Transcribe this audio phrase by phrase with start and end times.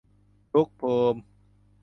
[0.53, 1.19] ทุกภูมิ